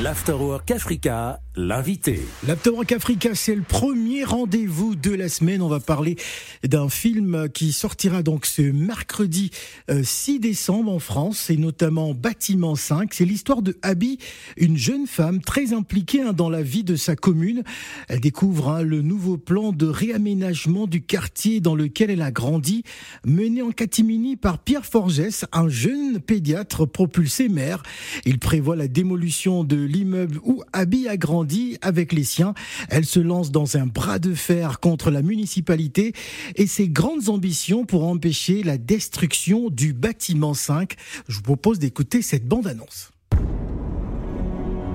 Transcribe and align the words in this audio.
L'Afterwork 0.00 0.70
Africa, 0.70 1.42
l'invité. 1.54 2.22
L'Afterwork 2.48 2.90
Africa, 2.92 3.34
c'est 3.34 3.54
le 3.54 3.60
premier 3.60 4.24
rendez-vous 4.24 4.94
de 4.94 5.10
la 5.10 5.28
semaine. 5.28 5.60
On 5.60 5.68
va 5.68 5.80
parler 5.80 6.16
d'un 6.64 6.88
film 6.88 7.50
qui 7.52 7.72
sortira 7.72 8.22
donc 8.22 8.46
ce 8.46 8.62
mercredi 8.62 9.50
6 9.90 10.36
euh, 10.36 10.38
décembre 10.38 10.90
en 10.90 10.98
France, 10.98 11.50
et 11.50 11.58
notamment 11.58 12.14
Bâtiment 12.14 12.74
5. 12.74 13.12
C'est 13.12 13.26
l'histoire 13.26 13.60
de 13.60 13.76
Abby, 13.82 14.16
une 14.56 14.78
jeune 14.78 15.06
femme 15.06 15.42
très 15.42 15.74
impliquée 15.74 16.22
hein, 16.22 16.32
dans 16.32 16.48
la 16.48 16.62
vie 16.62 16.84
de 16.84 16.96
sa 16.96 17.14
commune. 17.14 17.62
Elle 18.08 18.20
découvre 18.20 18.70
hein, 18.70 18.82
le 18.82 19.02
nouveau 19.02 19.36
plan 19.36 19.72
de 19.72 19.86
réaménagement 19.86 20.86
du 20.86 21.02
quartier 21.02 21.60
dans 21.60 21.74
lequel 21.74 22.10
elle 22.10 22.22
a 22.22 22.30
grandi, 22.30 22.82
mené 23.26 23.60
en 23.60 23.72
catimini 23.72 24.36
par 24.36 24.58
Pierre 24.58 24.86
Forgès, 24.86 25.44
un 25.52 25.68
jeune 25.68 26.18
pédiatre 26.18 26.86
propulsé 26.86 27.50
maire. 27.50 27.82
Il 28.24 28.38
prévoit 28.38 28.74
la 28.74 28.88
démolition 28.88 29.64
de 29.64 29.81
l'immeuble 29.82 30.38
où 30.44 30.62
Abby 30.72 31.08
a 31.08 31.16
grandi 31.16 31.76
avec 31.82 32.12
les 32.12 32.24
siens. 32.24 32.54
Elle 32.88 33.04
se 33.04 33.20
lance 33.20 33.50
dans 33.50 33.76
un 33.76 33.86
bras 33.86 34.18
de 34.18 34.34
fer 34.34 34.80
contre 34.80 35.10
la 35.10 35.22
municipalité 35.22 36.12
et 36.56 36.66
ses 36.66 36.88
grandes 36.88 37.28
ambitions 37.28 37.84
pour 37.84 38.04
empêcher 38.04 38.62
la 38.62 38.78
destruction 38.78 39.70
du 39.70 39.92
bâtiment 39.92 40.54
5. 40.54 40.94
Je 41.28 41.36
vous 41.36 41.42
propose 41.42 41.78
d'écouter 41.78 42.22
cette 42.22 42.46
bande-annonce. 42.46 43.10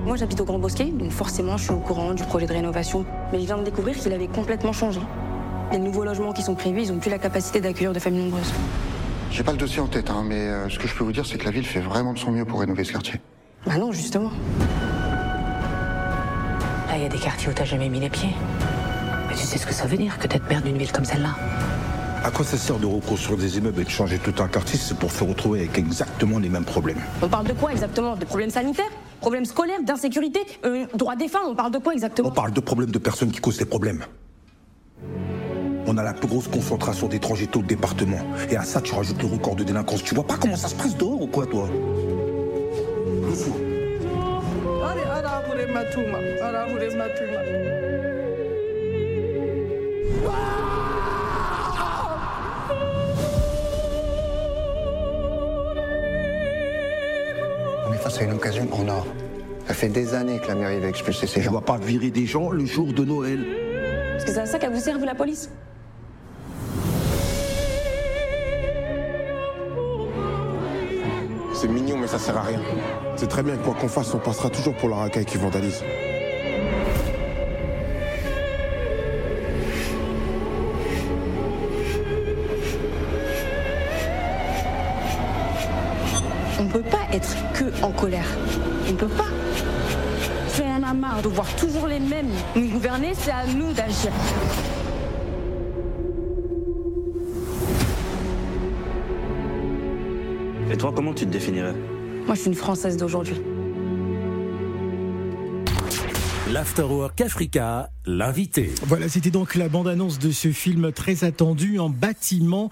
Moi 0.04 0.16
j'habite 0.16 0.40
au 0.40 0.44
Grand 0.44 0.58
Bosquet, 0.58 0.86
donc 0.86 1.10
forcément 1.10 1.56
je 1.58 1.64
suis 1.64 1.72
au 1.72 1.80
courant 1.80 2.14
du 2.14 2.22
projet 2.22 2.46
de 2.46 2.52
rénovation. 2.52 3.04
Mais 3.32 3.40
je 3.40 3.44
viens 3.46 3.58
de 3.58 3.64
découvrir 3.64 3.96
qu'il 3.96 4.12
avait 4.12 4.26
complètement 4.28 4.72
changé. 4.72 5.00
Les 5.70 5.78
nouveaux 5.78 6.04
logements 6.04 6.32
qui 6.32 6.42
sont 6.42 6.54
prévus, 6.54 6.84
ils 6.84 6.92
n'ont 6.92 6.98
plus 6.98 7.10
la 7.10 7.18
capacité 7.18 7.60
d'accueillir 7.60 7.92
de 7.92 7.98
familles 7.98 8.24
nombreuses. 8.24 8.52
J'ai 9.30 9.42
pas 9.42 9.52
le 9.52 9.58
dossier 9.58 9.80
en 9.80 9.86
tête, 9.86 10.08
hein, 10.08 10.24
mais 10.26 10.48
euh, 10.48 10.68
ce 10.70 10.78
que 10.78 10.88
je 10.88 10.94
peux 10.94 11.04
vous 11.04 11.12
dire, 11.12 11.26
c'est 11.26 11.36
que 11.36 11.44
la 11.44 11.50
ville 11.50 11.66
fait 11.66 11.80
vraiment 11.80 12.14
de 12.14 12.18
son 12.18 12.30
mieux 12.30 12.46
pour 12.46 12.60
rénover 12.60 12.84
ce 12.84 12.92
quartier. 12.92 13.20
Bah 13.66 13.76
non, 13.76 13.92
justement. 13.92 14.30
Il 16.98 17.02
y 17.02 17.06
a 17.06 17.08
des 17.08 17.18
quartiers 17.18 17.48
où 17.48 17.52
t'as 17.52 17.64
jamais 17.64 17.88
mis 17.88 18.00
les 18.00 18.10
pieds. 18.10 18.34
Mais 19.28 19.34
tu 19.36 19.42
sais 19.44 19.56
ce 19.56 19.64
que 19.66 19.72
ça 19.72 19.86
veut 19.86 19.96
dire 19.96 20.18
que 20.18 20.26
d'être 20.26 20.48
maire 20.48 20.60
d'une 20.62 20.76
ville 20.76 20.90
comme 20.90 21.04
celle-là 21.04 21.30
À 22.24 22.30
quoi 22.32 22.44
ça 22.44 22.56
sert 22.56 22.76
de 22.78 22.86
reconstruire 22.86 23.38
des 23.38 23.56
immeubles 23.56 23.82
et 23.82 23.84
de 23.84 23.88
changer 23.88 24.18
tout 24.18 24.34
un 24.42 24.48
quartier 24.48 24.76
C'est 24.76 24.98
pour 24.98 25.12
se 25.12 25.22
retrouver 25.22 25.60
avec 25.60 25.78
exactement 25.78 26.40
les 26.40 26.48
mêmes 26.48 26.64
problèmes? 26.64 26.98
On 27.22 27.28
parle 27.28 27.46
de 27.46 27.52
quoi 27.52 27.70
exactement? 27.70 28.16
De 28.16 28.24
problèmes 28.24 28.50
sanitaires? 28.50 28.90
Problèmes 29.20 29.44
scolaires? 29.44 29.80
D'insécurité? 29.84 30.40
Euh, 30.64 30.86
Droits 30.94 31.14
des 31.14 31.28
femmes 31.28 31.42
On 31.48 31.54
parle 31.54 31.70
de 31.70 31.78
quoi 31.78 31.92
exactement? 31.92 32.30
On 32.30 32.32
parle 32.32 32.52
de 32.52 32.60
problèmes 32.60 32.90
de 32.90 32.98
personnes 32.98 33.30
qui 33.30 33.40
causent 33.40 33.58
des 33.58 33.64
problèmes. 33.64 34.04
On 35.86 35.96
a 35.98 36.02
la 36.02 36.14
plus 36.14 36.26
grosse 36.26 36.48
concentration 36.48 37.06
d'étrangers 37.06 37.46
tout 37.46 37.60
le 37.60 37.66
département. 37.68 38.18
Et 38.50 38.56
à 38.56 38.64
ça, 38.64 38.80
tu 38.80 38.92
rajoutes 38.92 39.22
le 39.22 39.28
record 39.28 39.54
de 39.54 39.62
délinquance. 39.62 40.02
Tu 40.02 40.16
vois 40.16 40.26
pas 40.26 40.36
comment 40.36 40.56
ça 40.56 40.66
se 40.66 40.74
presse 40.74 40.96
dehors 40.96 41.22
ou 41.22 41.28
quoi, 41.28 41.46
toi? 41.46 41.68
On 57.86 57.92
est 57.92 57.96
face 57.98 58.20
à 58.20 58.24
une 58.24 58.32
occasion 58.32 58.66
en 58.72 58.88
or. 58.88 59.06
Ça 59.66 59.74
fait 59.74 59.88
des 59.88 60.14
années 60.14 60.38
que 60.38 60.48
la 60.48 60.54
mairie 60.54 60.80
va 60.80 60.88
expulser 60.88 61.26
ces 61.26 61.40
Je 61.40 61.46
gens. 61.46 61.52
dois 61.52 61.60
pas 61.64 61.76
virer 61.78 62.10
des 62.10 62.26
gens 62.26 62.50
le 62.50 62.64
jour 62.64 62.92
de 62.92 63.04
Noël. 63.04 63.40
Parce 64.12 64.24
que 64.24 64.30
c'est 64.32 64.40
à 64.40 64.46
ça 64.46 64.58
qu'elle 64.58 64.72
vous 64.72 64.80
sert, 64.80 64.98
vous, 64.98 65.04
la 65.04 65.14
police? 65.14 65.50
C'est 71.60 71.66
mignon, 71.66 71.96
mais 71.96 72.06
ça 72.06 72.20
sert 72.20 72.36
à 72.36 72.42
rien. 72.42 72.60
C'est 73.16 73.26
très 73.26 73.42
bien 73.42 73.56
que 73.56 73.64
quoi 73.64 73.74
qu'on 73.74 73.88
fasse, 73.88 74.14
on 74.14 74.18
passera 74.18 74.48
toujours 74.48 74.74
pour 74.74 74.90
la 74.90 74.94
racaille 74.94 75.24
qui 75.24 75.38
vandalise. 75.38 75.82
On 86.60 86.62
ne 86.62 86.68
peut 86.68 86.82
pas 86.82 87.12
être 87.12 87.34
que 87.54 87.64
en 87.82 87.90
colère. 87.90 88.28
On 88.88 88.92
ne 88.92 88.96
peut 88.96 89.08
pas. 89.08 89.24
C'est 90.46 90.64
un 90.64 90.84
amas 90.84 91.20
de 91.22 91.28
voir 91.28 91.48
toujours 91.56 91.88
les 91.88 91.98
mêmes 91.98 92.30
nous 92.54 92.68
gouverner, 92.68 93.14
c'est 93.14 93.32
à 93.32 93.44
nous 93.46 93.72
d'agir. 93.72 94.12
Toi, 100.78 100.92
comment 100.94 101.12
tu 101.12 101.26
te 101.26 101.30
définirais? 101.30 101.74
Moi, 102.24 102.34
je 102.34 102.40
suis 102.40 102.48
une 102.48 102.54
Française 102.54 102.96
d'aujourd'hui. 102.96 103.34
L'Afterwork 106.52 107.20
Africa, 107.20 107.90
l'invité. 108.06 108.70
Voilà, 108.84 109.10
c'était 109.10 109.30
donc 109.30 109.54
la 109.54 109.68
bande-annonce 109.68 110.18
de 110.18 110.30
ce 110.30 110.50
film 110.50 110.92
très 110.92 111.24
attendu 111.24 111.78
en 111.78 111.90
bâtiment 111.90 112.70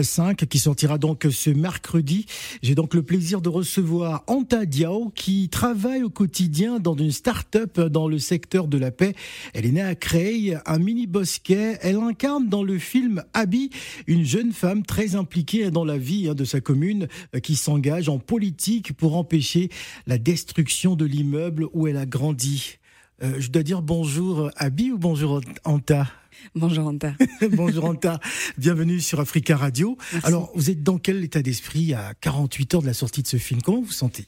5 0.00 0.46
qui 0.46 0.58
sortira 0.58 0.96
donc 0.96 1.26
ce 1.30 1.50
mercredi. 1.50 2.24
J'ai 2.62 2.74
donc 2.74 2.94
le 2.94 3.02
plaisir 3.02 3.42
de 3.42 3.50
recevoir 3.50 4.24
Anta 4.28 4.64
Diao 4.64 5.12
qui 5.14 5.50
travaille 5.50 6.04
au 6.04 6.08
quotidien 6.08 6.78
dans 6.78 6.96
une 6.96 7.12
start-up 7.12 7.78
dans 7.78 8.08
le 8.08 8.18
secteur 8.18 8.66
de 8.66 8.78
la 8.78 8.90
paix. 8.90 9.14
Elle 9.52 9.66
est 9.66 9.72
née 9.72 9.82
à 9.82 9.94
Creil, 9.94 10.58
un 10.64 10.78
mini 10.78 11.06
bosquet. 11.06 11.78
Elle 11.82 11.96
incarne 11.96 12.48
dans 12.48 12.62
le 12.62 12.78
film 12.78 13.22
Abby 13.34 13.68
une 14.06 14.24
jeune 14.24 14.52
femme 14.52 14.86
très 14.86 15.16
impliquée 15.16 15.70
dans 15.70 15.84
la 15.84 15.98
vie 15.98 16.30
hein, 16.30 16.34
de 16.34 16.46
sa 16.46 16.62
commune 16.62 17.08
euh, 17.34 17.40
qui 17.40 17.56
s'engage 17.56 18.08
en 18.08 18.18
politique 18.18 18.94
pour 18.94 19.16
empêcher 19.16 19.68
la 20.06 20.16
destruction 20.16 20.96
de 20.96 21.04
l'immeuble 21.04 21.66
où 21.74 21.86
elle 21.88 21.98
a 21.98 22.06
grandi. 22.06 22.77
Euh, 23.22 23.34
je 23.38 23.50
dois 23.50 23.62
dire 23.62 23.82
bonjour 23.82 24.50
Abby 24.56 24.92
ou 24.92 24.98
bonjour 24.98 25.40
Anta? 25.64 26.06
Bonjour 26.54 26.86
Anta. 26.86 27.14
bonjour 27.52 27.84
Anta, 27.84 28.20
bienvenue 28.58 29.00
sur 29.00 29.18
Africa 29.18 29.56
Radio. 29.56 29.98
Merci. 30.12 30.26
Alors, 30.26 30.52
vous 30.54 30.70
êtes 30.70 30.82
dans 30.84 30.98
quel 30.98 31.24
état 31.24 31.42
d'esprit 31.42 31.94
à 31.94 32.14
48 32.20 32.74
heures 32.74 32.82
de 32.82 32.86
la 32.86 32.94
sortie 32.94 33.22
de 33.22 33.26
ce 33.26 33.36
film? 33.36 33.60
Comment 33.60 33.78
vous 33.78 33.86
vous 33.86 33.92
sentez? 33.92 34.26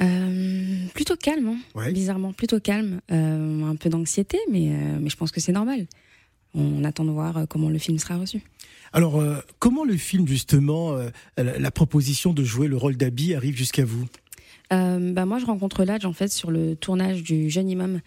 Euh, 0.00 0.86
plutôt 0.94 1.16
calme, 1.16 1.48
hein. 1.48 1.58
Ouais. 1.74 1.92
bizarrement, 1.92 2.32
plutôt 2.32 2.60
calme. 2.60 3.00
Euh, 3.10 3.64
un 3.64 3.74
peu 3.74 3.88
d'anxiété, 3.88 4.38
mais, 4.50 4.68
euh, 4.68 4.98
mais 5.00 5.10
je 5.10 5.16
pense 5.16 5.32
que 5.32 5.40
c'est 5.40 5.52
normal. 5.52 5.88
On 6.54 6.84
attend 6.84 7.04
de 7.04 7.10
voir 7.10 7.36
euh, 7.36 7.46
comment 7.46 7.68
le 7.68 7.78
film 7.78 7.98
sera 7.98 8.16
reçu. 8.16 8.40
Alors, 8.92 9.20
euh, 9.20 9.40
comment 9.58 9.84
le 9.84 9.96
film, 9.96 10.26
justement, 10.26 10.92
euh, 10.92 11.10
la, 11.36 11.70
proposition 11.70 12.32
de 12.32 12.42
jouer 12.42 12.68
le 12.68 12.76
rôle 12.76 12.96
d'Abby 12.96 13.34
arrive 13.34 13.56
jusqu'à 13.56 13.84
vous? 13.84 14.02
Euh, 14.02 14.06
bah 14.70 15.24
moi, 15.24 15.38
je 15.38 15.46
rencontre 15.46 15.84
Ladj 15.84 16.04
en 16.04 16.12
fait 16.12 16.28
sur 16.28 16.50
le 16.50 16.76
tournage 16.76 17.22
du 17.22 17.50
Jeune 17.50 17.70
Imam 17.70 18.00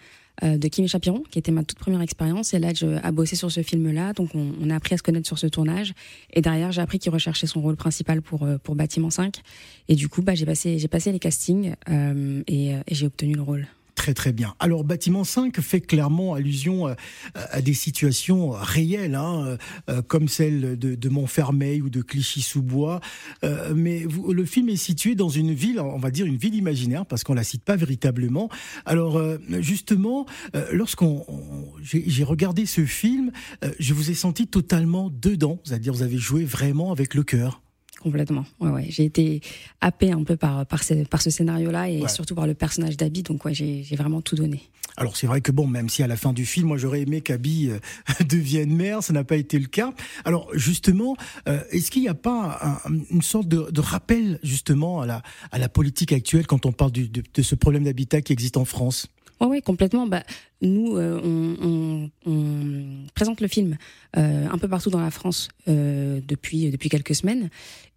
euh, 0.43 0.57
de 0.57 0.67
Kim 0.67 0.87
Chapiron, 0.87 1.23
qui 1.29 1.37
était 1.37 1.51
ma 1.51 1.63
toute 1.63 1.77
première 1.77 2.01
expérience. 2.01 2.53
Et 2.53 2.59
Ladj 2.59 2.83
euh, 2.83 2.99
a 3.03 3.11
bossé 3.11 3.35
sur 3.35 3.51
ce 3.51 3.61
film-là, 3.61 4.13
donc 4.13 4.33
on, 4.33 4.53
on 4.59 4.69
a 4.69 4.75
appris 4.75 4.95
à 4.95 4.97
se 4.97 5.03
connaître 5.03 5.27
sur 5.27 5.37
ce 5.37 5.45
tournage. 5.45 5.93
Et 6.33 6.41
derrière, 6.41 6.71
j'ai 6.71 6.81
appris 6.81 6.99
qu'il 6.99 7.11
recherchait 7.11 7.47
son 7.47 7.61
rôle 7.61 7.75
principal 7.75 8.21
pour 8.21 8.43
euh, 8.43 8.57
pour 8.57 8.75
Bâtiment 8.75 9.09
5. 9.09 9.41
Et 9.87 9.95
du 9.95 10.09
coup, 10.09 10.21
bah 10.21 10.33
j'ai 10.33 10.45
passé 10.45 10.79
j'ai 10.79 10.87
passé 10.87 11.11
les 11.11 11.19
castings 11.19 11.75
euh, 11.89 12.41
et, 12.47 12.73
euh, 12.73 12.79
et 12.87 12.95
j'ai 12.95 13.05
obtenu 13.05 13.35
le 13.35 13.41
rôle. 13.41 13.67
Très 14.01 14.15
très 14.15 14.31
bien. 14.31 14.55
Alors 14.57 14.83
bâtiment 14.83 15.23
5 15.23 15.61
fait 15.61 15.79
clairement 15.79 16.33
allusion 16.33 16.87
euh, 16.87 16.95
à 17.35 17.61
des 17.61 17.75
situations 17.75 18.49
réelles, 18.49 19.13
hein, 19.13 19.57
euh, 19.91 20.01
comme 20.01 20.27
celle 20.27 20.75
de, 20.79 21.09
Montfermeil 21.09 21.83
ou 21.83 21.91
de 21.91 22.01
Clichy-sous-Bois. 22.01 22.99
Euh, 23.43 23.73
mais 23.75 24.07
le 24.27 24.43
film 24.45 24.69
est 24.69 24.75
situé 24.75 25.13
dans 25.13 25.29
une 25.29 25.53
ville, 25.53 25.79
on 25.79 25.99
va 25.99 26.09
dire 26.09 26.25
une 26.25 26.37
ville 26.37 26.55
imaginaire, 26.55 27.05
parce 27.05 27.23
qu'on 27.23 27.35
la 27.35 27.43
cite 27.43 27.63
pas 27.63 27.75
véritablement. 27.75 28.49
Alors 28.87 29.19
euh, 29.19 29.37
justement, 29.59 30.25
euh, 30.55 30.65
lorsqu'on 30.71 31.23
on- 31.27 31.67
j'ai 31.83 32.23
regardé 32.23 32.65
ce 32.65 32.87
film, 32.87 33.31
euh, 33.63 33.71
je 33.77 33.93
vous 33.93 34.09
ai 34.09 34.15
senti 34.15 34.47
totalement 34.47 35.11
dedans, 35.11 35.59
c'est-à-dire 35.63 35.93
vous 35.93 36.01
avez 36.01 36.17
joué 36.17 36.43
vraiment 36.43 36.91
avec 36.91 37.13
le 37.13 37.21
cœur. 37.21 37.61
Complètement. 38.01 38.45
Ouais, 38.59 38.69
ouais. 38.71 38.85
J'ai 38.89 39.05
été 39.05 39.41
happée 39.79 40.11
un 40.11 40.23
peu 40.23 40.35
par, 40.35 40.65
par 40.65 40.83
ce, 40.83 41.03
par 41.05 41.21
ce 41.21 41.29
scénario-là 41.29 41.89
et 41.89 42.01
Ouais. 42.01 42.09
surtout 42.09 42.33
par 42.35 42.47
le 42.47 42.53
personnage 42.55 42.97
d'Abby. 42.97 43.21
Donc, 43.23 43.45
ouais, 43.45 43.53
j'ai 43.53 43.83
vraiment 43.95 44.21
tout 44.21 44.35
donné. 44.35 44.61
Alors 44.97 45.15
c'est 45.15 45.25
vrai 45.27 45.39
que 45.39 45.53
bon, 45.53 45.67
même 45.67 45.87
si 45.87 46.03
à 46.03 46.07
la 46.07 46.17
fin 46.17 46.33
du 46.33 46.45
film, 46.45 46.67
moi 46.67 46.77
j'aurais 46.77 47.01
aimé 47.01 47.21
qu'Abby 47.21 47.69
euh, 47.69 47.79
devienne 48.29 48.75
mère, 48.75 49.01
ça 49.01 49.13
n'a 49.13 49.23
pas 49.23 49.37
été 49.37 49.57
le 49.57 49.67
cas. 49.67 49.93
Alors 50.25 50.49
justement, 50.53 51.15
euh, 51.47 51.61
est-ce 51.71 51.89
qu'il 51.91 52.01
n'y 52.01 52.09
a 52.09 52.13
pas 52.13 52.59
un- 52.85 52.91
une 53.09 53.21
sorte 53.21 53.47
de, 53.47 53.71
de 53.71 53.79
rappel 53.79 54.37
justement 54.43 54.99
à 54.99 55.05
la, 55.05 55.21
à 55.51 55.59
la 55.59 55.69
politique 55.69 56.11
actuelle 56.11 56.45
quand 56.45 56.65
on 56.65 56.73
parle 56.73 56.91
du- 56.91 57.07
de, 57.07 57.23
de 57.33 57.41
ce 57.41 57.55
problème 57.55 57.85
d'habitat 57.85 58.21
qui 58.21 58.33
existe 58.33 58.57
en 58.57 58.65
France? 58.65 59.07
Ouais, 59.41 59.47
ouais, 59.47 59.61
complètement. 59.61 60.07
Bah, 60.07 60.23
nous, 60.61 60.95
euh, 60.95 61.19
on, 61.23 61.65
on- 61.67 62.09
on 62.31 62.83
présente 63.15 63.41
le 63.41 63.47
film 63.47 63.77
euh, 64.17 64.47
un 64.49 64.57
peu 64.57 64.67
partout 64.67 64.89
dans 64.91 64.99
la 65.01 65.11
France 65.11 65.49
euh, 65.67 66.21
depuis 66.27 66.69
depuis 66.69 66.87
quelques 66.89 67.15
semaines, 67.15 67.49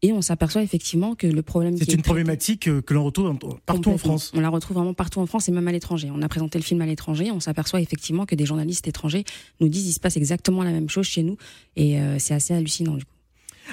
et 0.02 0.12
on 0.12 0.22
s'aperçoit 0.22 0.62
effectivement 0.62 1.14
que 1.14 1.26
le 1.26 1.42
problème. 1.42 1.76
C'est 1.76 1.82
est 1.82 1.92
une 1.92 1.98
traité- 1.98 2.02
problématique 2.02 2.68
euh, 2.68 2.80
que 2.80 2.94
l'on 2.94 3.04
retrouve 3.04 3.36
partout 3.66 3.90
en. 3.90 3.98
France. 3.98 4.32
On 4.34 4.40
la 4.40 4.48
retrouve 4.48 4.76
vraiment 4.78 4.94
partout 4.94 5.20
en 5.20 5.26
France 5.26 5.48
et 5.48 5.52
même 5.52 5.68
à 5.68 5.72
l'étranger. 5.72 6.10
On 6.14 6.22
a 6.22 6.28
présenté 6.28 6.58
le 6.58 6.64
film 6.64 6.80
à 6.80 6.86
l'étranger, 6.86 7.30
on 7.30 7.40
s'aperçoit 7.40 7.80
effectivement 7.82 8.24
que 8.26 8.34
des 8.34 8.46
journalistes 8.46 8.88
étrangers 8.88 9.24
nous 9.60 9.68
disent 9.68 9.86
il 9.86 9.92
se 9.92 10.00
passe 10.00 10.16
exactement 10.16 10.62
la 10.64 10.70
même 10.72 10.88
chose 10.88 11.06
chez 11.06 11.22
nous 11.22 11.36
et 11.76 12.00
euh, 12.00 12.18
c'est 12.18 12.34
assez 12.34 12.54
hallucinant 12.54 12.96
du 12.96 13.04
coup. 13.04 13.10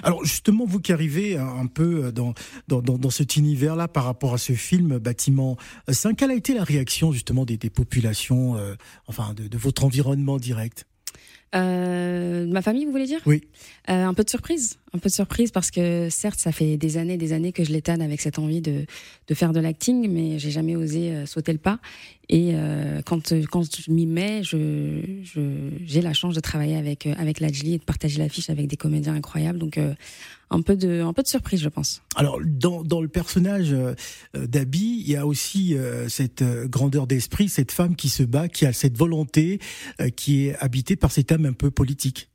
Alors 0.04 0.24
justement, 0.24 0.66
vous 0.66 0.80
qui 0.80 0.94
arrivez 0.94 1.38
un 1.38 1.68
peu 1.68 2.12
dans, 2.12 2.34
dans, 2.68 2.82
dans, 2.82 3.10
cet 3.10 3.36
univers-là 3.36 3.88
par 3.88 4.06
rapport 4.06 4.34
à 4.34 4.38
ce 4.38 4.54
film 4.54 4.98
Bâtiment 4.98 5.58
5, 5.90 6.16
quelle 6.16 6.32
a 6.32 6.36
été 6.36 6.54
la 6.54 6.64
réaction 6.64 7.12
justement 7.12 7.46
des, 7.46 7.58
des 7.58 7.70
populations, 7.70 8.58
enfin 9.08 9.34
de, 9.34 9.48
de 9.48 9.58
votre 9.58 9.84
environnement 9.84 10.38
direct? 10.38 10.86
Euh, 11.53 12.45
ma 12.48 12.62
famille, 12.62 12.86
vous 12.86 12.92
voulez 12.92 13.06
dire? 13.06 13.21
Oui. 13.25 13.42
Euh, 13.89 14.06
un 14.06 14.13
peu 14.13 14.24
de 14.24 14.30
surprise, 14.30 14.77
un 14.94 15.00
peu 15.00 15.09
de 15.09 15.13
surprise 15.13 15.51
parce 15.51 15.71
que 15.71 16.07
certes, 16.09 16.39
ça 16.39 16.51
fait 16.51 16.77
des 16.77 16.98
années, 16.98 17.18
des 17.18 17.33
années 17.33 17.51
que 17.51 17.63
je 17.63 17.71
l'étale 17.71 18.01
avec 18.01 18.21
cette 18.21 18.39
envie 18.39 18.62
de, 18.62 18.86
de 19.27 19.33
faire 19.33 19.53
de 19.53 19.59
l'acting, 19.59 20.09
mais 20.09 20.38
j'ai 20.38 20.51
jamais 20.51 20.75
osé 20.75 21.12
euh, 21.12 21.25
sauter 21.25 21.51
le 21.51 21.57
pas. 21.57 21.80
Et 22.30 22.51
euh, 22.53 23.01
quand 23.06 23.33
quand 23.50 23.63
je 23.63 23.92
m'y 23.92 24.06
mets, 24.06 24.44
je 24.44 25.01
j'ai 25.86 26.01
la 26.01 26.13
chance 26.13 26.36
de 26.36 26.39
travailler 26.39 26.77
avec 26.77 27.06
euh, 27.06 27.13
avec 27.18 27.39
Lajli 27.39 27.74
et 27.74 27.77
de 27.77 27.83
partager 27.83 28.19
l'affiche 28.19 28.50
avec 28.50 28.68
des 28.68 28.77
comédiens 28.77 29.15
incroyables. 29.15 29.59
Donc 29.59 29.77
un 30.50 30.62
peu 30.62 30.77
de 30.77 31.01
un 31.01 31.12
peu 31.12 31.24
de 31.24 31.27
surprise, 31.27 31.62
je 31.62 31.69
pense. 31.69 32.01
Alors 32.15 32.39
dans 32.45 32.83
dans 32.83 33.01
le 33.01 33.09
personnage 33.09 33.75
d'Abby, 34.33 35.04
il 35.06 35.12
y 35.12 35.18
a 35.18 35.25
aussi 35.25 35.75
cette 36.07 36.44
grandeur 36.69 37.06
d'esprit, 37.06 37.50
cette 37.50 37.74
femme 37.74 37.97
qui 37.97 38.07
se 38.07 38.24
bat, 38.24 38.47
qui 38.47 38.65
a 38.65 38.71
cette 38.71 38.97
volonté, 38.97 39.59
qui 40.15 40.47
est 40.47 40.56
habitée 40.59 40.95
par 40.95 41.12
cette 41.12 41.33
âme 41.33 41.41
un 41.46 41.54
peu 41.54 41.72
politique. 41.72 42.32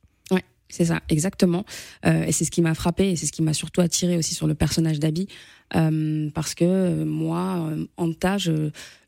C'est 0.69 0.85
ça, 0.85 1.01
exactement. 1.09 1.65
Euh, 2.05 2.25
et 2.25 2.31
c'est 2.31 2.43
ce 2.43 2.51
qui 2.51 2.61
m'a 2.61 2.73
frappé 2.73 3.11
et 3.11 3.15
c'est 3.15 3.25
ce 3.25 3.31
qui 3.31 3.41
m'a 3.41 3.53
surtout 3.53 3.81
attiré 3.81 4.17
aussi 4.17 4.35
sur 4.35 4.47
le 4.47 4.55
personnage 4.55 4.99
d'Abby. 4.99 5.27
Euh, 5.75 6.29
parce 6.33 6.55
que 6.55 6.65
euh, 6.65 7.05
moi, 7.05 7.69
en 7.97 8.13
tas, 8.13 8.37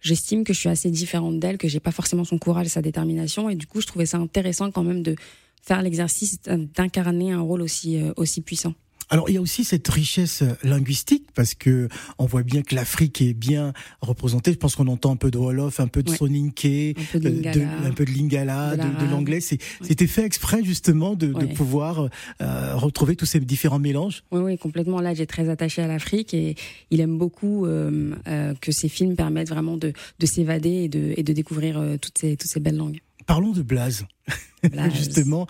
j'estime 0.01 0.44
que 0.44 0.54
je 0.54 0.60
suis 0.60 0.69
assez 0.69 0.90
différente 0.90 1.40
d'elle, 1.40 1.57
que 1.57 1.68
j'ai 1.68 1.80
pas 1.80 1.92
forcément 1.92 2.24
son 2.24 2.38
courage 2.38 2.68
et 2.68 2.69
sa 2.69 2.81
détermination. 2.81 3.50
Et 3.50 3.56
du 3.56 3.68
coup, 3.68 3.81
je 3.81 3.88
trouvais 3.88 4.06
ça 4.06 4.18
intéressant 4.18 4.72
quand 4.72 4.84
même 4.84 5.04
de 5.04 5.16
faire 5.62 5.81
l'exercice 5.81 6.40
d'incarner 6.42 7.34
un 7.34 7.42
rôle 7.42 7.62
aussi, 7.62 8.01
aussi 8.16 8.42
puissant. 8.42 8.74
Alors 9.09 9.29
il 9.29 9.33
y 9.33 9.38
a 9.38 9.41
aussi 9.41 9.63
cette 9.63 9.88
richesse 9.88 10.44
linguistique 10.63 11.27
parce 11.33 11.56
que 11.56 11.89
on 12.19 12.25
voit 12.25 12.44
bien 12.44 12.61
que 12.61 12.75
l'Afrique 12.75 13.21
est 13.21 13.33
bien 13.33 13.73
représentée. 14.01 14.51
Je 14.51 14.57
pense 14.57 14.75
qu'on 14.75 14.88
entend 14.88 15.11
un 15.11 15.15
peu 15.15 15.31
de 15.31 15.38
Wolof, 15.38 15.79
un 15.79 15.88
peu 15.88 16.03
de 16.03 16.09
Soninké, 16.09 16.95
un 17.15 17.91
peu 17.91 18.06
de 18.06 18.11
Lingala, 18.11 18.77
de, 18.77 19.11
l'anglais. 19.11 19.39
C'était 19.41 20.07
fait 20.07 20.23
exprès 20.23 20.63
justement 20.63 21.15
de, 21.15 21.33
pouvoir 21.56 22.09
euh, 22.41 22.75
retrouver 22.75 23.15
tous 23.15 23.25
ces 23.25 23.39
différents 23.39 23.79
mélanges. 23.79 24.23
Oui, 24.31 24.41
oui, 24.41 24.57
complètement. 24.57 25.01
Là, 25.01 25.13
j'ai 25.13 25.25
très 25.25 25.50
attaché 25.50 25.81
à 25.81 25.88
l'Afrique 25.88 26.33
et 26.33 26.55
il 26.91 27.01
aime 27.01 27.17
beaucoup 27.17 27.65
euh, 27.65 28.13
euh, 28.27 28.53
que 28.62 28.71
ces 28.71 28.89
films 28.89 29.15
permettent 29.15 29.50
vraiment 29.50 29.77
de, 29.77 29.94
s'évader 30.23 30.83
et 30.83 30.89
de, 30.89 31.13
et 31.17 31.23
de 31.23 31.33
découvrir 31.33 31.81
toutes 32.00 32.17
ces, 32.19 32.38
toutes 32.38 32.50
ces 32.50 32.59
belles 32.59 32.77
langues. 32.77 33.00
Parlons 33.25 33.51
de 33.51 33.62
Blaze, 33.62 34.05
Blaze. 34.63 34.94
justement, 34.94 35.47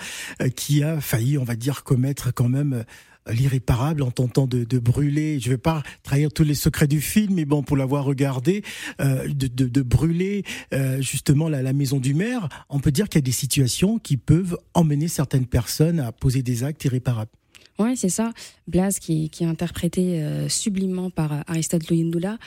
qui 0.55 0.83
a 0.83 0.99
failli, 1.01 1.37
on 1.37 1.43
va 1.43 1.55
dire, 1.55 1.83
commettre 1.83 2.33
quand 2.33 2.49
même 2.49 2.83
l'irréparable 3.27 4.01
en 4.01 4.11
tentant 4.11 4.47
de, 4.47 4.79
brûler, 4.79 5.39
je 5.39 5.49
ne 5.49 5.53
vais 5.53 5.57
pas 5.57 5.83
trahir 6.03 6.31
tous 6.31 6.43
les 6.43 6.55
secrets 6.55 6.87
du 6.87 7.01
film, 7.01 7.35
mais 7.35 7.45
bon, 7.45 7.63
pour 7.63 7.77
l'avoir 7.77 8.05
regardé, 8.05 8.63
euh, 9.01 9.27
de, 9.27 9.81
brûler 9.81 10.43
euh, 10.73 11.01
justement 11.01 11.49
la, 11.49 11.73
maison 11.73 11.99
du 11.99 12.13
maire, 12.13 12.49
on 12.69 12.79
peut 12.79 12.91
dire 12.91 13.07
qu'il 13.07 13.19
y 13.19 13.23
a 13.23 13.25
des 13.25 13.31
situations 13.31 13.99
qui 13.99 14.17
peuvent 14.17 14.57
emmener 14.73 15.07
certaines 15.07 15.45
personnes 15.45 15.99
à 15.99 16.11
poser 16.11 16.41
des 16.41 16.63
actes 16.63 16.83
irréparables. 16.85 17.31
Oui, 17.79 17.95
c'est 17.95 18.09
ça. 18.09 18.31
Blaise, 18.67 18.99
qui, 18.99 19.31
est 19.39 19.45
interprété 19.45 20.21
euh, 20.21 20.49
sublimement 20.49 21.09
par 21.09 21.43
Aristote 21.47 21.89
Loyindula, 21.89 22.37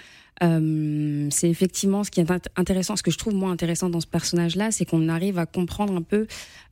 euh, 0.42 1.28
c'est 1.30 1.48
effectivement 1.48 2.04
ce 2.04 2.10
qui 2.10 2.20
est 2.20 2.30
intéressant, 2.56 2.96
ce 2.96 3.02
que 3.02 3.10
je 3.10 3.18
trouve 3.18 3.34
moins 3.34 3.52
intéressant 3.52 3.88
dans 3.90 4.00
ce 4.00 4.06
personnage-là, 4.06 4.70
c'est 4.70 4.84
qu'on 4.84 5.08
arrive 5.08 5.38
à 5.38 5.46
comprendre 5.46 5.94
un 5.94 6.02
peu 6.02 6.26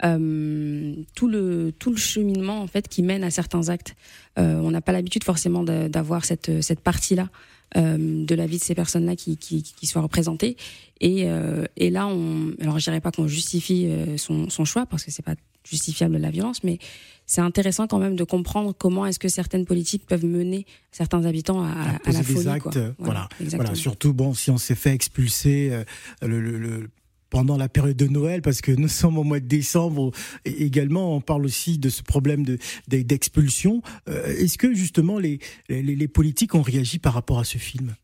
euh, 0.04 0.94
tout 1.14 1.28
le 1.28 1.72
tout 1.78 1.90
le 1.90 1.96
cheminement 1.96 2.60
en 2.62 2.66
fait 2.66 2.88
qui 2.88 3.02
mène 3.02 3.22
à 3.22 3.30
certains 3.30 3.68
actes. 3.68 3.94
Euh, 4.38 4.60
on 4.60 4.70
n'a 4.70 4.80
pas 4.80 4.92
l'habitude 4.92 5.24
forcément 5.24 5.62
d'avoir 5.62 6.24
cette 6.24 6.62
cette 6.62 6.80
partie-là 6.80 7.28
euh, 7.76 8.24
de 8.24 8.34
la 8.34 8.46
vie 8.46 8.58
de 8.58 8.64
ces 8.64 8.74
personnes-là 8.74 9.14
qui, 9.14 9.36
qui, 9.36 9.62
qui 9.62 9.86
soit 9.86 10.02
représentée. 10.02 10.56
Et, 11.00 11.30
euh, 11.30 11.66
et 11.76 11.90
là, 11.90 12.08
on, 12.08 12.52
alors 12.60 12.80
je 12.80 12.84
dirais 12.84 13.00
pas 13.00 13.12
qu'on 13.12 13.28
justifie 13.28 13.86
euh, 13.86 14.16
son, 14.16 14.50
son 14.50 14.64
choix 14.64 14.86
parce 14.86 15.04
que 15.04 15.12
c'est 15.12 15.24
pas 15.24 15.36
justifiable 15.64 16.16
la 16.16 16.30
violence, 16.30 16.64
mais 16.64 16.78
c'est 17.26 17.40
intéressant 17.40 17.86
quand 17.86 17.98
même 17.98 18.16
de 18.16 18.24
comprendre 18.24 18.74
comment 18.76 19.06
est-ce 19.06 19.18
que 19.20 19.28
certaines 19.28 19.64
politiques 19.64 20.04
peuvent 20.06 20.24
mener 20.24 20.66
certains 20.90 21.24
habitants 21.24 21.62
à, 21.62 21.70
à, 22.04 22.12
la 22.12 22.22
folie. 22.22 22.48
Actes, 22.48 22.78
Voilà, 22.98 23.28
voilà, 23.38 23.74
Surtout 23.74 24.12
bon, 24.12 24.34
si 24.34 24.50
on 24.50 24.58
s'est 24.58 24.74
fait 24.74 24.92
expulser 24.92 25.70
euh, 25.70 25.84
le, 26.22 26.40
le, 26.40 26.58
le 26.58 26.90
pendant 27.30 27.56
la 27.56 27.68
période 27.68 27.96
de 27.96 28.08
Noël, 28.08 28.42
parce 28.42 28.60
que 28.60 28.72
nous 28.72 28.88
sommes 29.00 29.16
au 29.16 29.24
mois 29.24 29.40
de 29.40 29.46
décembre. 29.46 30.10
Et 30.44 30.64
également, 30.64 31.16
on 31.16 31.20
parle 31.20 31.46
aussi 31.46 31.78
de 31.78 31.88
ce 31.88 32.02
problème 32.02 32.44
de 32.44 32.58
d'expulsion. 32.88 33.82
Euh, 34.08 34.26
est-ce 34.26 34.58
que 34.58 34.74
justement 34.74 35.18
les, 35.18 35.38
les, 35.68 35.82
les 35.82 36.08
politiques 36.08 36.54
ont 36.54 36.62
réagi 36.62 36.98
par 36.98 37.14
rapport 37.14 37.38
à 37.38 37.44
ce 37.44 37.58
film? 37.58 37.94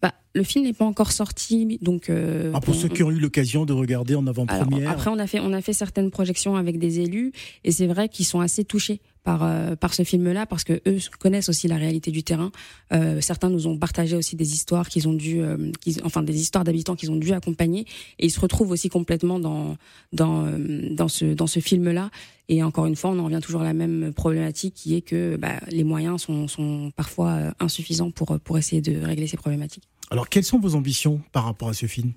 Bah, 0.00 0.14
le 0.34 0.42
film 0.42 0.64
n'est 0.64 0.72
pas 0.72 0.84
encore 0.84 1.12
sorti, 1.12 1.78
donc. 1.82 2.08
Euh, 2.08 2.52
ah, 2.54 2.60
pour 2.60 2.74
ceux 2.74 2.88
qui 2.88 3.02
ont 3.02 3.10
eu 3.10 3.18
l'occasion 3.18 3.64
de 3.64 3.72
regarder 3.72 4.14
en 4.14 4.26
avant-première. 4.26 4.90
Après, 4.90 5.10
on 5.10 5.18
a 5.18 5.26
fait 5.26 5.40
on 5.40 5.52
a 5.52 5.60
fait 5.60 5.72
certaines 5.72 6.10
projections 6.10 6.56
avec 6.56 6.78
des 6.78 7.00
élus, 7.00 7.32
et 7.64 7.72
c'est 7.72 7.86
vrai 7.86 8.08
qu'ils 8.08 8.26
sont 8.26 8.40
assez 8.40 8.64
touchés 8.64 9.00
par 9.24 9.42
euh, 9.42 9.76
par 9.76 9.94
ce 9.94 10.02
film-là 10.02 10.46
parce 10.46 10.64
que 10.64 10.80
eux 10.86 10.98
connaissent 11.18 11.48
aussi 11.48 11.68
la 11.68 11.76
réalité 11.76 12.10
du 12.10 12.22
terrain. 12.22 12.50
Euh, 12.92 13.20
certains 13.20 13.50
nous 13.50 13.66
ont 13.66 13.78
partagé 13.78 14.16
aussi 14.16 14.36
des 14.36 14.54
histoires 14.54 14.88
qu'ils 14.88 15.08
ont 15.08 15.12
dû, 15.12 15.40
euh, 15.40 15.70
enfin 16.04 16.22
des 16.22 16.40
histoires 16.40 16.64
d'habitants 16.64 16.96
qu'ils 16.96 17.10
ont 17.10 17.16
dû 17.16 17.32
accompagner, 17.32 17.86
et 18.18 18.26
ils 18.26 18.30
se 18.30 18.40
retrouvent 18.40 18.70
aussi 18.70 18.88
complètement 18.88 19.38
dans 19.38 19.76
dans 20.12 20.46
euh, 20.46 20.88
dans 20.90 21.08
ce 21.08 21.26
dans 21.34 21.46
ce 21.46 21.60
film-là. 21.60 22.10
Et 22.48 22.62
encore 22.62 22.86
une 22.86 22.96
fois, 22.96 23.10
on 23.10 23.18
en 23.18 23.24
revient 23.24 23.40
toujours 23.42 23.62
à 23.62 23.64
la 23.64 23.72
même 23.72 24.12
problématique 24.12 24.74
qui 24.74 24.94
est 24.94 25.00
que 25.00 25.36
bah, 25.36 25.60
les 25.70 25.84
moyens 25.84 26.22
sont, 26.22 26.48
sont 26.48 26.90
parfois 26.96 27.54
insuffisants 27.60 28.10
pour 28.10 28.38
pour 28.40 28.58
essayer 28.58 28.82
de 28.82 29.00
régler 29.00 29.26
ces 29.26 29.36
problématiques. 29.36 29.91
Alors, 30.12 30.28
quelles 30.28 30.44
sont 30.44 30.58
vos 30.58 30.74
ambitions 30.74 31.22
par 31.32 31.46
rapport 31.46 31.70
à 31.70 31.72
ce 31.72 31.86
film? 31.86 32.12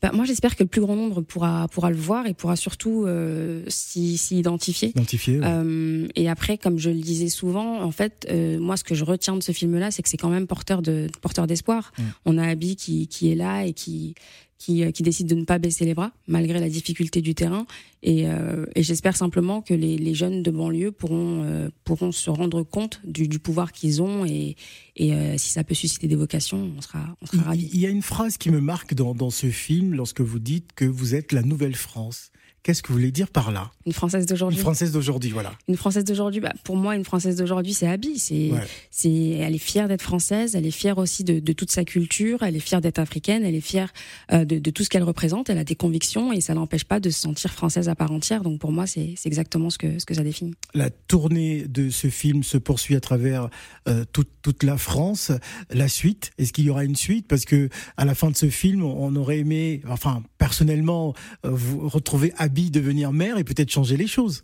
Bah, 0.00 0.12
moi, 0.14 0.24
j'espère 0.24 0.54
que 0.54 0.62
le 0.62 0.68
plus 0.68 0.80
grand 0.80 0.94
nombre 0.94 1.22
pourra 1.22 1.66
pourra 1.72 1.90
le 1.90 1.96
voir 1.96 2.28
et 2.28 2.34
pourra 2.34 2.54
surtout 2.54 3.04
euh, 3.04 3.64
s'y 3.66 4.16
identifier. 4.30 4.90
Identifier. 4.90 5.40
Euh, 5.42 6.06
et 6.14 6.28
après, 6.28 6.56
comme 6.56 6.78
je 6.78 6.90
le 6.90 7.00
disais 7.00 7.30
souvent, 7.30 7.82
en 7.82 7.90
fait, 7.90 8.28
euh, 8.30 8.60
moi, 8.60 8.76
ce 8.76 8.84
que 8.84 8.94
je 8.94 9.02
retiens 9.04 9.34
de 9.34 9.42
ce 9.42 9.50
film-là, 9.50 9.90
c'est 9.90 10.04
que 10.04 10.08
c'est 10.08 10.16
quand 10.16 10.28
même 10.28 10.46
porteur 10.46 10.80
de 10.80 11.08
porteur 11.20 11.48
d'espoir. 11.48 11.90
Mm. 11.98 12.02
On 12.26 12.38
a 12.38 12.46
Abby 12.46 12.76
qui 12.76 13.08
qui 13.08 13.32
est 13.32 13.34
là 13.34 13.64
et 13.64 13.72
qui 13.72 14.14
qui, 14.58 14.84
euh, 14.84 14.90
qui 14.90 15.02
décident 15.02 15.34
de 15.34 15.40
ne 15.40 15.44
pas 15.44 15.58
baisser 15.58 15.84
les 15.84 15.94
bras 15.94 16.12
malgré 16.26 16.60
la 16.60 16.68
difficulté 16.68 17.22
du 17.22 17.34
terrain. 17.34 17.66
Et, 18.02 18.28
euh, 18.28 18.66
et 18.76 18.82
j'espère 18.82 19.16
simplement 19.16 19.60
que 19.60 19.74
les, 19.74 19.96
les, 19.98 20.14
jeunes 20.14 20.42
de 20.42 20.50
banlieue 20.50 20.92
pourront, 20.92 21.42
euh, 21.44 21.68
pourront 21.84 22.12
se 22.12 22.30
rendre 22.30 22.62
compte 22.62 23.00
du, 23.04 23.26
du 23.26 23.38
pouvoir 23.38 23.72
qu'ils 23.72 24.02
ont 24.02 24.24
et, 24.24 24.56
et 24.96 25.14
euh, 25.14 25.36
si 25.36 25.50
ça 25.50 25.64
peut 25.64 25.74
susciter 25.74 26.06
des 26.06 26.14
vocations, 26.14 26.70
on 26.76 26.80
sera, 26.80 27.16
on 27.22 27.26
sera 27.26 27.42
ravis. 27.42 27.68
Il 27.72 27.80
y 27.80 27.86
a 27.86 27.88
une 27.88 28.02
phrase 28.02 28.36
qui 28.36 28.50
me 28.50 28.60
marque 28.60 28.94
dans, 28.94 29.14
dans 29.14 29.30
ce 29.30 29.48
film 29.48 29.94
lorsque 29.94 30.20
vous 30.20 30.38
dites 30.38 30.72
que 30.74 30.84
vous 30.84 31.14
êtes 31.14 31.32
la 31.32 31.42
nouvelle 31.42 31.76
France. 31.76 32.30
Qu'est-ce 32.62 32.82
que 32.82 32.88
vous 32.88 32.94
voulez 32.94 33.12
dire 33.12 33.28
par 33.28 33.50
là? 33.50 33.70
Une 33.86 33.92
Française 33.92 34.26
d'aujourd'hui. 34.26 34.58
Une 34.58 34.62
Française 34.62 34.92
d'aujourd'hui, 34.92 35.30
voilà. 35.30 35.52
Une 35.68 35.76
Française 35.76 36.04
d'aujourd'hui, 36.04 36.40
bah, 36.40 36.52
pour 36.64 36.76
moi, 36.76 36.96
une 36.96 37.04
Française 37.04 37.36
d'aujourd'hui, 37.36 37.72
c'est 37.72 37.86
Abby. 37.86 38.18
C'est, 38.18 38.50
c'est, 38.90 39.10
elle 39.10 39.54
est 39.54 39.58
fière 39.58 39.88
d'être 39.88 40.02
française, 40.02 40.54
elle 40.54 40.66
est 40.66 40.70
fière 40.70 40.98
aussi 40.98 41.24
de, 41.24 41.38
de, 41.38 41.52
toute 41.52 41.70
sa 41.70 41.84
culture, 41.84 42.42
elle 42.42 42.56
est 42.56 42.60
fière 42.60 42.80
d'être 42.80 42.98
africaine, 42.98 43.44
elle 43.44 43.54
est 43.54 43.60
fière 43.60 43.92
euh, 44.32 44.44
de, 44.44 44.58
de, 44.58 44.70
tout 44.70 44.84
ce 44.84 44.88
qu'elle 44.88 45.02
représente, 45.02 45.50
elle 45.50 45.58
a 45.58 45.64
des 45.64 45.76
convictions 45.76 46.32
et 46.32 46.40
ça 46.40 46.54
n'empêche 46.54 46.84
pas 46.84 47.00
de 47.00 47.10
se 47.10 47.20
sentir 47.20 47.52
française 47.52 47.88
à 47.88 47.94
part 47.94 48.12
entière. 48.12 48.42
Donc 48.42 48.60
pour 48.60 48.72
moi, 48.72 48.86
c'est, 48.86 49.14
c'est 49.16 49.28
exactement 49.28 49.70
ce 49.70 49.78
que, 49.78 49.98
ce 49.98 50.04
que 50.04 50.14
ça 50.14 50.22
définit. 50.22 50.54
La 50.74 50.90
tournée 50.90 51.66
de 51.66 51.90
ce 51.90 52.08
film 52.08 52.42
se 52.42 52.58
poursuit 52.58 52.96
à 52.96 53.00
travers 53.00 53.48
euh, 53.88 54.04
toute, 54.12 54.30
toute 54.42 54.62
la 54.62 54.78
France. 54.78 55.32
La 55.70 55.88
suite, 55.88 56.32
est-ce 56.38 56.52
qu'il 56.52 56.64
y 56.64 56.70
aura 56.70 56.84
une 56.84 56.96
suite? 56.96 57.26
Parce 57.28 57.44
que 57.44 57.68
à 57.96 58.04
la 58.04 58.14
fin 58.14 58.30
de 58.30 58.36
ce 58.36 58.50
film, 58.50 58.82
on 58.82 59.14
aurait 59.16 59.38
aimé, 59.38 59.82
enfin 59.88 60.22
personnellement, 60.38 61.14
euh, 61.44 61.50
vous 61.50 61.88
retrouver 61.88 62.32
Abby 62.38 62.47
devenir 62.48 63.12
mère 63.12 63.38
et 63.38 63.44
peut-être 63.44 63.70
changer 63.70 63.96
les 63.96 64.06
choses. 64.06 64.42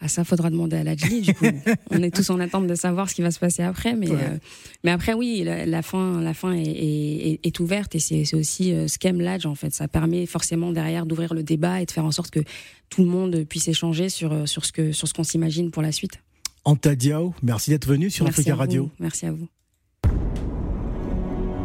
Ah, 0.00 0.08
ça 0.08 0.24
faudra 0.24 0.50
demander 0.50 0.76
à 0.76 0.84
la 0.84 0.96
du 0.96 1.34
coup. 1.34 1.46
On 1.90 2.02
est 2.02 2.14
tous 2.14 2.28
en 2.30 2.40
attente 2.40 2.66
de 2.66 2.74
savoir 2.74 3.08
ce 3.08 3.14
qui 3.14 3.22
va 3.22 3.30
se 3.30 3.38
passer 3.38 3.62
après. 3.62 3.94
Mais, 3.94 4.10
euh, 4.10 4.38
mais 4.82 4.90
après, 4.90 5.14
oui, 5.14 5.44
la, 5.44 5.82
fin, 5.82 6.20
la 6.20 6.34
fin 6.34 6.52
est, 6.52 7.40
est, 7.42 7.60
ouverte 7.60 7.94
et 7.94 7.98
c'est 8.00 8.34
aussi 8.34 8.72
euh, 8.72 8.88
ce 8.88 8.98
qu'aime 8.98 9.20
l'âge, 9.20 9.46
en 9.46 9.54
fait. 9.54 9.72
Ça 9.72 9.88
permet 9.88 10.26
forcément 10.26 10.72
derrière 10.72 11.06
d'ouvrir 11.06 11.34
le 11.34 11.42
débat 11.42 11.80
et 11.80 11.86
de 11.86 11.90
faire 11.90 12.04
en 12.04 12.10
sorte 12.10 12.30
que 12.30 12.40
tout 12.90 13.02
le 13.02 13.08
monde 13.08 13.44
puisse 13.48 13.68
échanger 13.68 14.08
sur, 14.08 14.32
euh, 14.32 14.46
sur 14.46 14.64
ce 14.64 14.72
que, 14.72 14.92
sur 14.92 15.08
ce 15.08 15.14
qu'on 15.14 15.24
s'imagine 15.24 15.70
pour 15.70 15.82
la 15.82 15.92
suite. 15.92 16.20
Anta 16.64 16.94
Diao, 16.94 17.34
merci 17.42 17.70
d'être 17.70 17.86
venu 17.86 18.10
sur 18.10 18.26
Africa 18.26 18.56
Radio. 18.56 18.90
Merci 18.98 19.26
à 19.26 19.32
vous. 19.32 19.48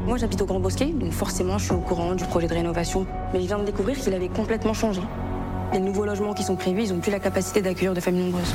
Moi, 0.05 0.17
j'habite 0.17 0.41
au 0.41 0.45
Grand 0.45 0.59
Bosquet, 0.59 0.91
donc 0.91 1.11
forcément, 1.11 1.57
je 1.57 1.65
suis 1.65 1.73
au 1.73 1.81
courant 1.81 2.15
du 2.15 2.23
projet 2.25 2.47
de 2.47 2.53
rénovation. 2.53 3.05
Mais 3.31 3.41
il 3.41 3.47
vient 3.47 3.59
de 3.59 3.65
découvrir 3.65 3.97
qu'il 3.97 4.13
avait 4.13 4.27
complètement 4.27 4.73
changé. 4.73 5.01
Les 5.73 5.79
nouveaux 5.79 6.05
logements 6.05 6.33
qui 6.33 6.43
sont 6.43 6.55
prévus, 6.55 6.83
ils 6.83 6.93
n'ont 6.93 6.99
plus 6.99 7.11
la 7.11 7.19
capacité 7.19 7.61
d'accueillir 7.61 7.93
de 7.93 7.99
familles 7.99 8.25
nombreuses. 8.25 8.53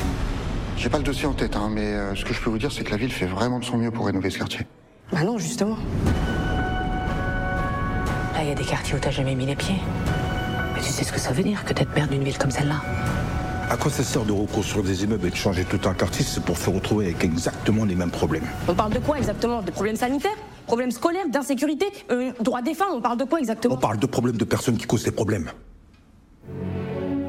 J'ai 0.76 0.88
pas 0.88 0.98
le 0.98 1.04
dossier 1.04 1.26
en 1.26 1.32
tête, 1.32 1.54
hein, 1.56 1.68
mais 1.70 1.92
euh, 1.92 2.14
ce 2.16 2.24
que 2.24 2.34
je 2.34 2.40
peux 2.40 2.50
vous 2.50 2.58
dire, 2.58 2.72
c'est 2.72 2.82
que 2.82 2.90
la 2.90 2.96
ville 2.96 3.12
fait 3.12 3.26
vraiment 3.26 3.60
de 3.60 3.64
son 3.64 3.76
mieux 3.76 3.90
pour 3.92 4.06
rénover 4.06 4.30
ce 4.30 4.38
quartier. 4.38 4.66
Bah 5.12 5.22
non, 5.22 5.38
justement. 5.38 5.76
Là, 8.34 8.42
il 8.42 8.48
y 8.48 8.52
a 8.52 8.54
des 8.54 8.64
quartiers 8.64 8.96
où 8.96 8.98
t'as 8.98 9.12
jamais 9.12 9.36
mis 9.36 9.46
les 9.46 9.54
pieds. 9.54 9.76
Mais 10.74 10.80
tu 10.80 10.88
sais 10.88 11.04
ce 11.04 11.12
que 11.12 11.20
ça 11.20 11.30
veut 11.30 11.44
dire 11.44 11.64
que 11.64 11.72
d'être 11.72 11.94
maire 11.94 12.08
d'une 12.08 12.24
ville 12.24 12.36
comme 12.36 12.50
celle-là? 12.50 12.82
À 13.70 13.76
quoi 13.76 13.90
ça 13.90 14.02
sert 14.02 14.24
de 14.24 14.32
reconstruire 14.32 14.84
des 14.84 15.04
immeubles 15.04 15.28
et 15.28 15.30
de 15.30 15.36
changer 15.36 15.64
tout 15.64 15.80
un 15.88 15.94
quartier 15.94 16.24
C'est 16.24 16.42
pour 16.44 16.58
se 16.58 16.68
retrouver 16.68 17.06
avec 17.06 17.22
exactement 17.24 17.84
les 17.84 17.94
mêmes 17.94 18.10
problèmes. 18.10 18.44
On 18.68 18.74
parle 18.74 18.92
de 18.92 18.98
quoi 18.98 19.16
exactement? 19.16 19.62
De 19.62 19.70
problèmes 19.70 19.96
sanitaires? 19.96 20.36
Problèmes 20.66 20.90
scolaires? 20.90 21.28
D'insécurité? 21.30 21.86
Euh, 22.10 22.32
Droits 22.40 22.60
des 22.62 22.74
femmes 22.74 22.88
On 22.94 23.00
parle 23.00 23.16
de 23.18 23.24
quoi 23.24 23.38
exactement? 23.38 23.74
On 23.76 23.78
parle 23.78 23.98
de 23.98 24.06
problèmes 24.06 24.36
de 24.36 24.44
personnes 24.44 24.76
qui 24.76 24.86
causent 24.86 25.04
ces 25.04 25.12
problèmes. 25.12 25.50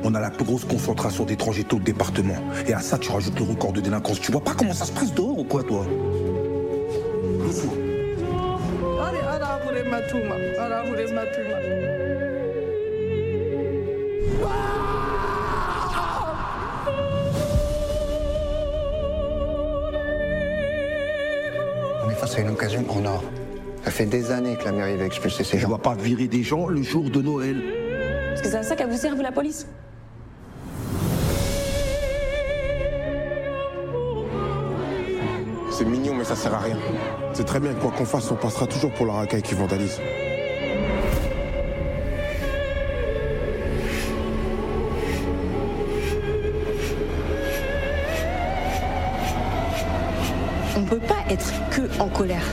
On 0.08 0.14
a 0.14 0.20
la 0.20 0.30
plus 0.30 0.46
grosse 0.46 0.66
concentration 0.66 1.26
d'étrangers 1.26 1.64
tôt 1.64 1.80
le 1.80 1.84
département. 1.84 2.36
Et 2.68 2.74
à 2.74 2.80
ça, 2.80 3.00
tu 3.00 3.10
rajoutes 3.10 3.40
le 3.40 3.46
record 3.46 3.74
de 3.74 3.82
délinquance. 3.82 4.22
Tu 4.22 4.32
vois 4.32 4.44
pas 4.44 4.54
comment 4.56 4.72
ça 4.72 4.86
se 4.86 4.92
presse 4.92 5.12
dehors 5.16 5.40
ou 5.40 5.44
quoi, 5.44 5.64
toi 5.64 5.84
On 22.04 22.10
est 22.10 22.14
face 22.14 22.38
à 22.38 22.42
une 22.42 22.50
occasion 22.50 22.86
en 22.90 23.06
or. 23.06 23.24
Ça 23.84 23.92
fait 23.92 24.06
des 24.06 24.32
années 24.32 24.56
que 24.56 24.66
la 24.66 24.72
mairie 24.72 24.98
va 24.98 25.06
expulser 25.06 25.44
ces 25.44 25.58
Je 25.58 25.64
gens. 25.64 25.70
dois 25.70 25.82
pas 25.82 25.96
virer 25.96 26.28
des 26.28 26.44
gens 26.44 26.68
le 26.68 26.82
jour 26.84 27.10
de 27.10 27.22
Noël. 27.22 27.58
Est-ce 28.34 28.44
que 28.44 28.50
c'est 28.50 28.58
à 28.58 28.64
ça 28.64 28.76
qu'elle 28.76 28.90
vous 28.90 28.98
sert, 28.98 29.16
vous, 29.16 29.22
la 29.22 29.32
police? 29.32 29.66
C'est 35.78 35.84
mignon, 35.84 36.14
mais 36.16 36.24
ça 36.24 36.38
sert 36.38 36.54
à 36.54 36.60
rien. 36.60 36.78
C'est 37.34 37.44
très 37.44 37.60
bien, 37.60 37.74
quoi 37.74 37.92
qu'on 37.92 38.06
fasse, 38.06 38.32
on 38.32 38.36
passera 38.36 38.66
toujours 38.66 38.92
pour 38.92 39.08
la 39.08 39.12
racaille 39.12 39.42
qui 39.42 39.56
vandalise. 39.56 40.00
On 50.78 50.80
ne 50.80 50.86
peut 50.86 51.00
pas 51.00 51.30
être 51.30 51.52
que 51.72 51.82
en 52.00 52.08
colère. 52.08 52.46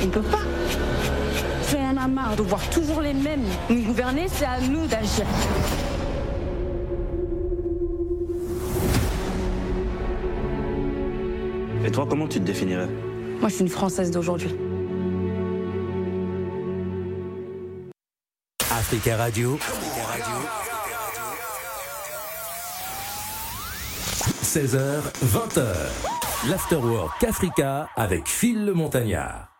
On 0.00 0.06
ne 0.06 0.10
peut 0.10 0.22
pas. 0.22 0.38
J'en 1.70 2.06
ai 2.06 2.08
marre 2.08 2.36
de 2.36 2.42
voir 2.42 2.62
toujours 2.70 3.02
les 3.02 3.12
mêmes 3.12 3.44
nous 3.68 3.82
gouverner, 3.82 4.28
c'est 4.28 4.46
à 4.46 4.58
nous 4.60 4.86
d'agir. 4.86 5.26
Et 11.84 11.90
toi, 11.90 12.06
comment 12.08 12.28
tu 12.28 12.38
te 12.38 12.44
définirais 12.44 12.86
Moi, 13.40 13.48
je 13.48 13.54
suis 13.54 13.62
une 13.62 13.68
Française 13.68 14.10
d'aujourd'hui. 14.10 14.54
Africa 18.70 19.16
Radio. 19.16 19.58
16h, 24.42 25.00
20h. 25.24 26.50
L'Afterwork 26.50 27.24
Africa 27.24 27.88
avec 27.96 28.28
Phil 28.28 28.66
le 28.66 28.74
Montagnard. 28.74 29.51